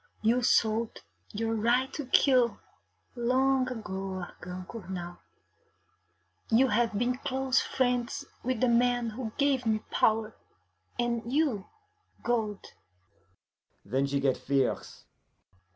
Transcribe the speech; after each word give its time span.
You 0.23 0.41
sold 0.41 1.03
your 1.31 1.53
right 1.53 1.93
to 1.93 2.07
kill 2.07 2.57
long 3.15 3.69
ago, 3.71 4.25
Argand 4.25 4.65
Cournal. 4.67 5.19
You 6.49 6.69
have 6.69 6.97
been 6.97 7.19
close 7.19 7.61
friends 7.61 8.25
with 8.43 8.61
the 8.61 8.67
man 8.67 9.11
who 9.11 9.31
gave 9.37 9.63
me 9.67 9.81
power, 9.91 10.35
and 10.97 11.31
you 11.31 11.67
gold.' 12.23 12.73
Then 13.85 14.07
she 14.07 14.19
get 14.19 14.37
fierce. 14.37 15.03